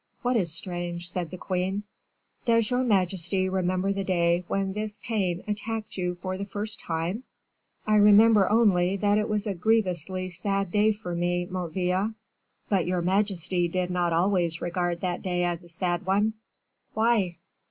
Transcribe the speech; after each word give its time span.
"What 0.23 0.35
is 0.35 0.51
strange?" 0.51 1.11
said 1.11 1.29
the 1.29 1.37
queen. 1.37 1.83
"Does 2.45 2.71
your 2.71 2.83
majesty 2.83 3.47
remember 3.47 3.93
the 3.93 4.03
day 4.03 4.43
when 4.47 4.73
this 4.73 4.97
pain 5.05 5.43
attacked 5.47 5.95
you 5.95 6.15
for 6.15 6.39
the 6.39 6.43
first 6.43 6.79
time?" 6.79 7.21
"I 7.85 7.97
remember 7.97 8.49
only 8.51 8.97
that 8.97 9.19
it 9.19 9.29
was 9.29 9.45
a 9.45 9.53
grievously 9.53 10.29
sad 10.29 10.71
day 10.71 10.91
for 10.91 11.13
me, 11.13 11.45
Motteville." 11.45 12.15
"But 12.67 12.87
your 12.87 13.03
majesty 13.03 13.67
did 13.67 13.91
not 13.91 14.11
always 14.11 14.59
regard 14.59 15.01
that 15.01 15.21
day 15.21 15.43
as 15.43 15.63
a 15.63 15.69
sad 15.69 16.03
one." 16.03 16.33
"Why?" 16.95 17.37